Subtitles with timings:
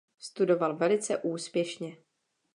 [0.19, 1.97] Studoval velice úspěšně.